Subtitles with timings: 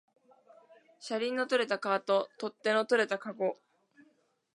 [0.99, 3.59] 車輪の取れたカート、取っ手の取れたかご